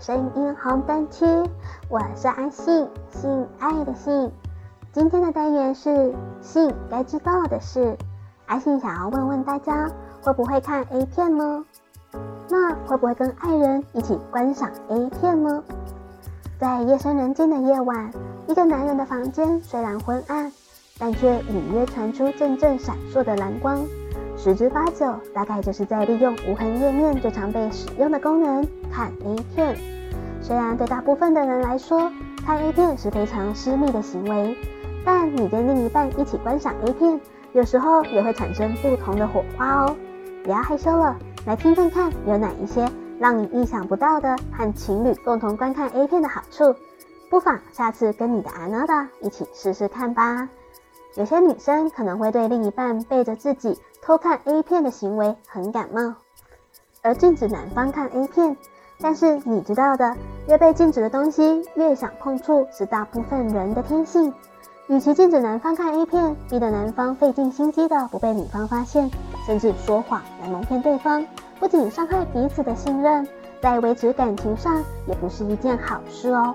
[0.00, 1.24] 声音红灯区，
[1.88, 4.30] 我是阿信，性爱的性。
[4.92, 6.12] 今天的单元是
[6.42, 7.96] 性该知道的事。
[8.46, 9.88] 阿信想要问问大家，
[10.20, 11.64] 会不会看 A 片呢？
[12.50, 15.62] 那会不会跟爱人一起观赏 A 片呢？
[16.58, 18.10] 在夜深人静的夜晚，
[18.46, 20.52] 一个男人的房间虽然昏暗，
[20.98, 23.78] 但却隐约传出阵阵闪烁的蓝光。
[24.36, 29.76] 十之八九，大概就是在利用无痕页面最常被使用的功能——看 A 片。
[30.42, 32.10] 虽然对大部分的人来说，
[32.44, 34.56] 看 A 片是非常私密的行为，
[35.04, 37.18] 但你跟另一半一起观赏 A 片，
[37.52, 39.96] 有时候也会产生不同的火花哦。
[40.42, 41.16] 不要害羞了，
[41.46, 42.86] 来听听看有哪一些
[43.18, 46.74] 让你意想不到的和情侣共同观看 A 片的好处。
[47.30, 50.48] 不妨下次跟你的阿娜达一起试试看吧。
[51.16, 56.14] 有些女生可能会对另一半背着自己偷看 A 片的行为很感冒，
[57.02, 58.56] 而禁止男方看 A 片。
[59.00, 60.16] 但是你知道的，
[60.48, 64.32] 越被禁止的东西越想碰触，是大部分人的天性。
[64.88, 69.08] 与其禁止男方看 A 片，逼得男方费尽心机的不被女方发现，
[69.46, 71.24] 甚至说谎来蒙骗对方，
[71.60, 73.26] 不仅伤害彼此的信任，
[73.62, 76.54] 在维持感情上也不是一件好事哦。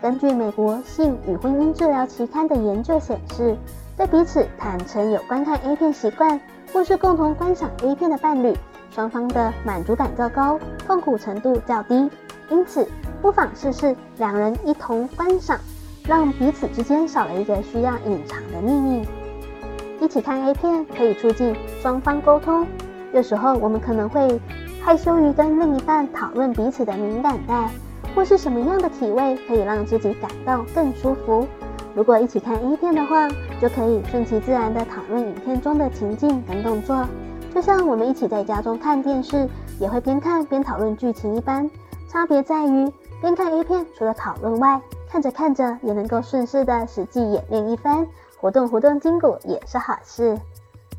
[0.00, 3.56] 根据美国性与婚姻治疗期刊的研究显示，
[3.96, 6.38] 对彼此坦诚有观看 A 片习惯，
[6.70, 8.54] 或是共同观赏 A 片的伴侣，
[8.90, 12.10] 双方的满足感较高，痛苦程度较低。
[12.50, 12.86] 因此，
[13.22, 15.58] 不妨试试两人一同观赏，
[16.06, 19.08] 让彼此之间少了一个需要隐藏的秘密。
[19.98, 22.66] 一起看 A 片可以促进双方沟通。
[23.14, 24.38] 有时候我们可能会
[24.82, 27.70] 害羞于跟另一半讨论彼此的敏感带，
[28.14, 31.46] 或是什么样的体位可以让自己感到更舒服。
[31.94, 33.26] 如果一起看 A 片的话，
[33.60, 37.06] 就可以顺其自然地讨论影片中的情境跟动作，
[37.54, 39.48] 就像我们一起在家中看电视，
[39.80, 41.70] 也会边看边讨论剧情一般。
[42.08, 48.06] 差别在于，边看 A 片除了讨论外，看着看着也能够顺势地实际演练一番，
[48.40, 50.38] 活动活动筋骨也是好事。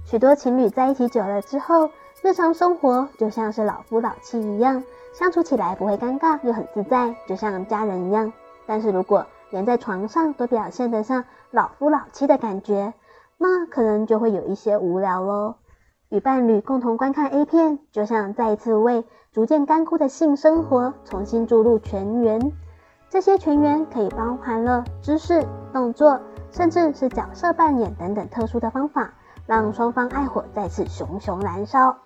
[0.03, 1.89] 许多情侣在一起久了之后，
[2.21, 4.83] 日常生活就像是老夫老妻一样，
[5.13, 8.31] 相处起来不会尴尬又很自在，就像家人一样。
[8.65, 12.93] 但是如果连在床上都表现得像老夫老妻的感觉，
[13.37, 15.55] 那可能就会有一些无聊喽。
[16.09, 22.53] 与伴侣共同观看 A 片，就像再一次为逐渐干枯的性生活重新注入泉源。
[23.09, 26.19] 这些泉源可以包含了姿势、动作，
[26.51, 29.13] 甚至是角色扮演等等特殊的方法，
[29.45, 31.97] 让双方爱火再次熊熊燃烧。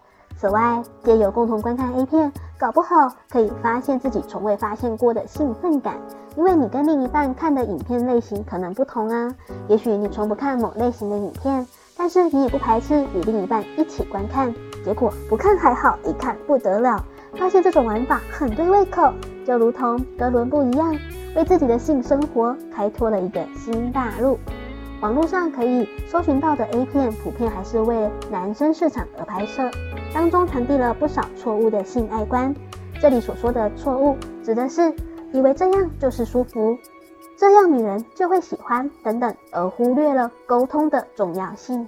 [0.42, 2.96] 此外，借由共同观看 A 片，搞不好
[3.30, 5.98] 可以发现自己从未发现过的兴奋感。
[6.36, 9.36] 因为你跟另一半看的影片类型可能不同啊。
[9.68, 14.52] 也许你从不看某类型的影片，但是你也不排斥与另一半一起观看。
[14.84, 17.06] 结果不看还好，一看不得了，
[17.38, 19.14] 发现这种玩法很对胃口，
[19.46, 20.98] 就如同哥伦布一样，
[21.36, 24.40] 为自己的性生活开拓了一个新大陆。
[25.02, 29.70] 网络上可以搜寻到的 A 片，普遍还是为男生市场而拍摄。
[30.14, 32.54] 当中传递了不少错误的性爱观。
[33.02, 34.94] 这里所说的错误，指的是
[35.32, 36.78] 以为这样就是舒服，
[37.38, 41.88] 这样女人就会喜欢等等，而忽略了沟通的重要性。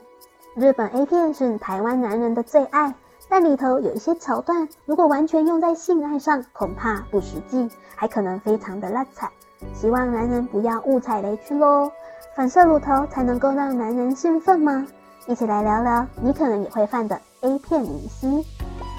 [0.56, 2.94] 日本 A 片是台湾男人的最爱，
[3.30, 9.30] 但里头有一些桥段，如果完全用在性爱上，恐怕不实际，还可能非常的烂惨。
[9.74, 11.92] 希望男人不要误踩雷区喽。
[12.36, 14.88] 反射乳头才能够让男人兴奋吗？
[15.28, 18.27] 一起来聊聊你可能也会犯的 A 片迷思。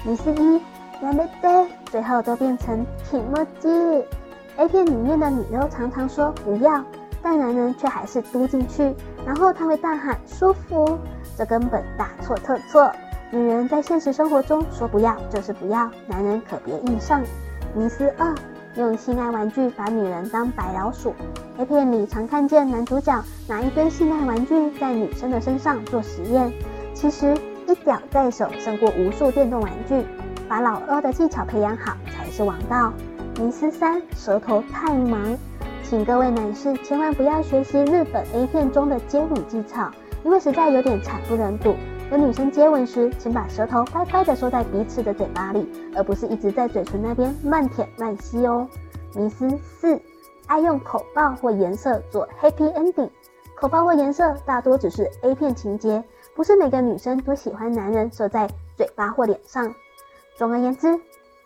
[0.04, 0.60] 迷思一，
[1.02, 4.04] やめて，最后都变成気持ち。
[4.56, 6.82] A 片里面的女优常常说不要，
[7.22, 8.94] 但男人却还是嘟进去，
[9.26, 10.98] 然后他会大喊舒服，
[11.36, 12.90] 这根本大错特错。
[13.30, 17.22] 女人在现实生活中说不要就是不要，男人可别硬上。
[17.74, 18.34] 迷思二，
[18.74, 21.14] 用性爱玩具把女人当白老鼠。
[21.58, 26.52] A 片里常看见男主角拿一堆性爱玩具在女生的身上做实验，
[26.92, 27.36] 其实
[27.67, 30.05] 一屌在手胜过无数电动玩具。
[30.47, 32.93] 把老二的技巧培养好才是王道。
[33.39, 35.37] 迷思三：舌头太忙，
[35.83, 39.89] 请各位男士千万不要学习日本 A 片中的接吻技巧，
[40.23, 41.75] 因为实在有点惨不忍睹。
[42.09, 48.67] 跟女生接吻时，请把舌头乖乖地收在彼此的嘴巴里，而不是一直在嘴唇那边乱舔乱吸哦。
[49.15, 49.99] 迷思四。
[50.47, 53.09] 爱用口爆或颜色做 happy ending，
[53.55, 56.03] 口爆或颜色大多只是 A 片情节，
[56.35, 59.73] 不是每个女生都喜欢男人射在嘴巴或脸上。
[60.35, 60.99] 总而言之，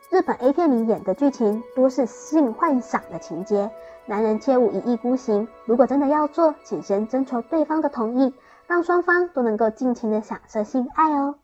[0.10, 3.70] 日本 A 片里演的剧情多是性幻想的情节，
[4.08, 5.48] 男人切勿一意孤行。
[5.66, 8.34] 如果真的要做，请先征求对方的同意，
[8.66, 11.36] 让双方都能够尽情的享受性爱哦。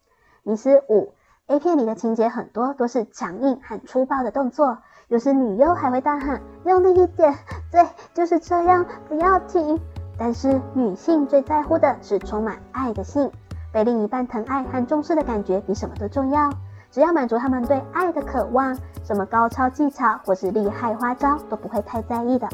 [0.41, 1.13] 迷思五
[1.45, 7.35] ，A 片里的情节很多都是强硬和粗暴的动作，有时女优还会大喊“用力一点”，
[7.71, 9.79] 对，就是这样，不要停。
[10.17, 13.29] 但是女性最在乎的是充满爱的性，
[13.71, 16.49] 被另一半疼爱和重视的感觉比什么都重要。
[16.91, 22.47] 只要满足他们对爱的渴望，什么高超技巧或是厉害花招都不会太在意的。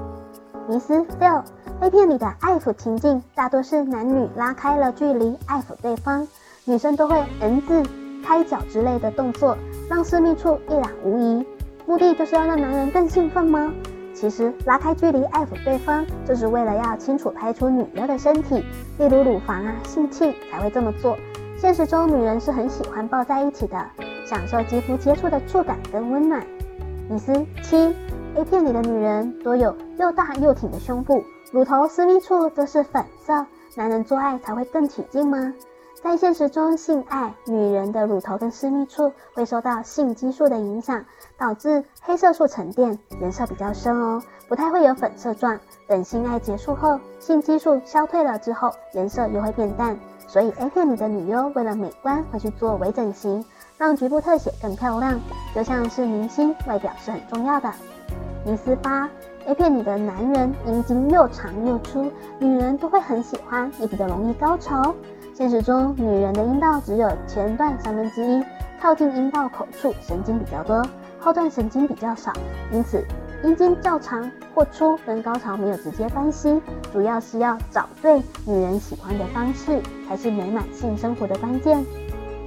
[0.67, 1.43] 迷思六
[1.79, 6.27] ，A 片里的爱抚情境大多是男女拉开了距离爱抚对方，
[6.65, 7.83] 女生都会 N 字、
[8.23, 9.57] 开脚之类的动作，
[9.89, 11.45] 让私密处一览无遗。
[11.85, 13.71] 目的就是要让男人更兴奋吗？
[14.21, 18.63] 其实拉开距离爱抚对方，就是为了要清楚拍出女优的身体，
[18.99, 21.17] 例如乳房啊、性器才会这么做。
[21.57, 23.83] 现实中女人是很喜欢抱在一起的。
[24.23, 26.45] 享受肌肤接触的触感跟温暖。
[27.09, 27.33] 迷思
[27.63, 27.95] 七
[28.35, 33.43] ，A 片里的女人多有又大又挺的胸部，乳头私密处则是粉色，
[33.75, 35.51] 男人做爱才会更起劲吗？
[36.03, 41.05] 在现实中，性爱女人的乳头跟私密处会受到性激素的影响，
[41.37, 44.19] 导致黑色素沉淀，颜色比较深哦，
[44.49, 45.59] 不太会有粉色状。
[45.87, 49.95] 等性爱结束后，性激素消退了之后，颜色又会变淡。
[50.27, 53.45] 所以 A 片里的女优为了美观会去做微整形。
[53.77, 55.19] 让局部特写更漂亮，
[55.55, 57.71] 就像是明星，外表是很重要的。
[58.45, 59.09] 迷思八
[59.45, 64.93] ，A 片里的男人阴茎又长又粗，女人都会很喜欢，也比较容易高潮。
[65.41, 68.43] 现实中，女人的阴道只有前段三分之一，
[68.79, 70.85] 靠近阴道口处神经比较多，
[71.19, 72.31] 后段神经比较少，
[72.71, 73.03] 因此
[73.43, 76.61] 阴茎较长或粗跟高潮没有直接关系，
[76.93, 81.83] 主要是要找对女人喜欢的方式，才是美满性生活的关键。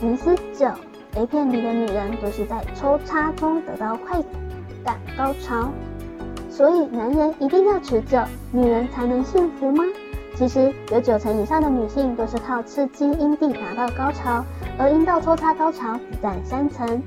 [0.00, 0.68] 迷思九。
[1.16, 4.22] A 片里的女人都是在抽插中得到快
[4.84, 5.68] 感高潮，
[6.48, 8.20] 所以男人一定要持久，
[8.52, 9.82] 女人才能幸福吗？
[10.34, 14.44] 其实有九成以上的女性都是靠刺激阴蒂达到高潮，
[14.78, 17.02] 而阴道抽插高潮占三成。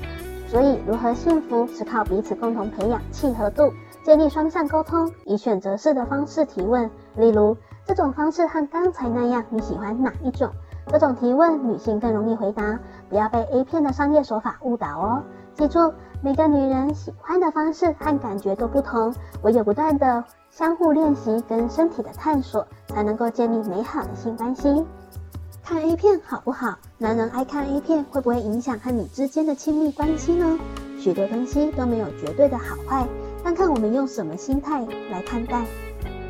[0.47, 10.49] 所以如何幸福是靠彼此共同培养契合度，建立双向沟通，以选择式的方式提问，例如这种方式和刚才那样，你喜欢哪一种？
[10.87, 15.21] 这种提问女性更容易回答，不要被 A 片的商业手法误导哦。
[15.53, 22.65] 记住，每个女人喜欢的方式和感觉都不同，唯有不断的相互练习跟身体的探索，
[22.97, 24.83] 才能够建立美好的性关系。
[25.63, 26.79] 看 A 片好不好？
[26.97, 30.57] 男人爱看 A 片会不会影响和你之间的亲密关系呢？
[30.99, 33.07] 许多东西都没有绝对的好坏，
[33.43, 35.63] 但看我们用什么心态来看待。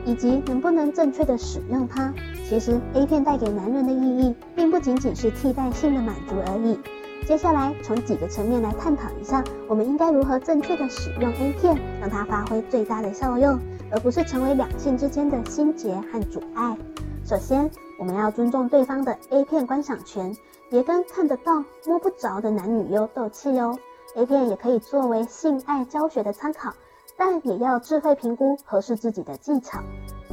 [0.06, 2.14] 以及能不能正确的使用它？
[2.50, 6.78] 其实 A 片带给男人的意义，并不仅仅是替代性的满足而已。
[7.26, 13.58] 接下来从几个层面来探讨一下，我们应该如何正确的使用 A 片，让它发挥最大的效用，
[13.92, 16.78] 而不是成为两性之间的心结和阻碍。
[17.26, 17.70] 首先，
[18.00, 20.36] 我们要尊重对方的 A 片观赏权，
[20.70, 23.78] 别跟看得到摸不着的男女优斗气哦。
[24.16, 26.74] A 片也可以作为性爱教学的参考。
[27.20, 29.80] 但也要智慧评估合适自己的技巧。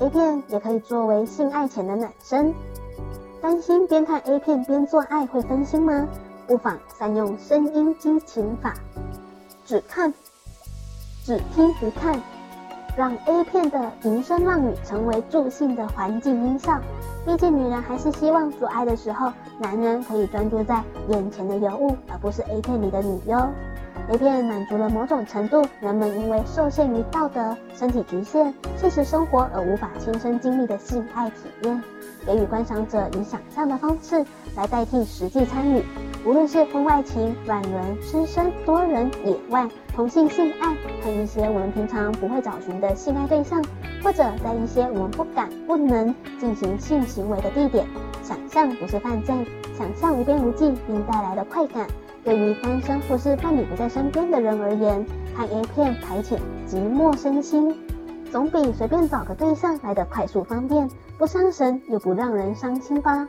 [0.00, 2.54] A 片也可以作为性爱前的暖身。
[3.40, 6.06] 担心边看 A 片边做爱会分心吗？
[6.46, 8.74] 不妨善用声音激情法，
[9.64, 10.12] 只看，
[11.24, 12.20] 只听不看，
[12.96, 16.78] 让 A 片的淫声浪语成为助兴的环境音效。
[17.26, 23.36] 毕竟女人还是希望做爱的时候，男人可以专注在眼前的尤物，而不是 A 片里的女优。
[24.10, 31.82] A 片满足了某种程度人们因为受限于道德、身体局限、现实生活而无法亲身经历的性爱体验，
[32.26, 34.24] 给予观赏者以想象的方式
[34.54, 35.82] 来代替实际参与。
[36.24, 43.62] 无论是婚外情、软伦、师生、多人、野外、同性性爱，和一些我们平常不会找寻的性爱对象，
[44.02, 47.86] 或者在一些我们不敢、不能进行性行为的地点，
[48.22, 49.34] 想象不是犯罪，
[49.76, 51.86] 想象无边无际并带来的快感。
[52.24, 55.04] 对于单身或是伴侣不在身边的人而言，
[55.36, 57.76] 看 A 片排遣寂寞身心，
[58.32, 60.88] 总比随便找个对象来得快速方便，
[61.18, 63.28] 不伤神又不让人伤心吧？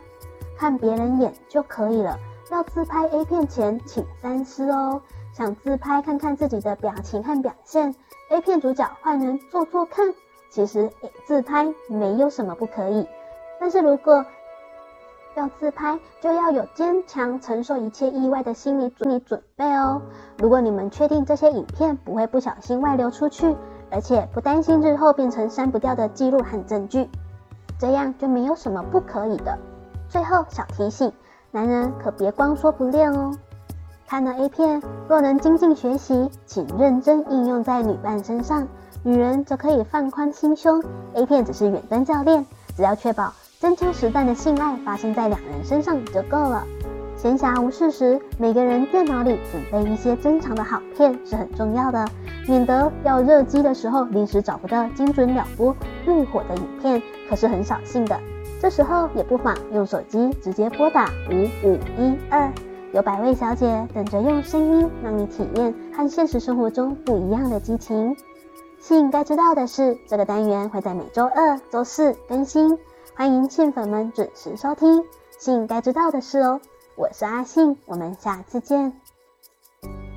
[0.58, 2.18] 看别人演就可以了，
[2.52, 5.02] 要自拍 A 片前请三思哦。
[5.34, 7.94] 想自拍看看自己的表情和表现
[8.30, 10.14] ，A 片主角换人做做看，
[10.50, 10.90] 其实
[11.26, 13.06] 自拍没有什么不可以，
[13.60, 14.26] 但是如果
[15.36, 20.02] 要自拍，就要有坚强承受一切意外的心理准准备哦。
[20.38, 23.54] 如果你们确定这些影片不会不小心外流出去，
[23.92, 27.10] 而且不担心日后变成删不掉的记录和证据，
[27.78, 29.58] 这样就没有什么不可以的。
[30.08, 31.12] 最后小提醒，
[31.56, 33.32] 男人可别光说不练哦。
[34.06, 38.68] 看了 A 片，若能精进学习，请认真应用在女伴身上，
[39.04, 40.84] 女人则可以放宽心胸。
[41.14, 42.46] A 片只是远端教练，
[42.76, 43.32] 只要确保。
[43.58, 46.62] 真枪实弹的性爱发生在两人身上就够了。
[47.16, 52.06] 闲暇无事时，每个人电脑里准备一些珍藏的好片是很重要的，
[52.50, 55.74] 免得要热机的时候临时找不到精准秒播
[56.06, 58.20] 浴火的影片，可是很扫兴的。
[58.66, 62.52] 这时候也不妨用手机直接拨打五五一二，
[62.94, 68.18] 有百位小姐等着用声音让你体验和现实生活中不一样的激情。
[68.80, 72.80] 信该知道的事，这个单元会在每周二、周四更新，
[73.14, 75.04] 欢迎性粉们准时收听。
[75.38, 76.60] 信该知道的事哦，
[76.96, 79.00] 我是阿信，我们下次见。